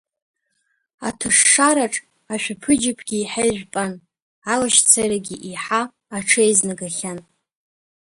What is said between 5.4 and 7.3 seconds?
еиҳа аҽеизнагахьан.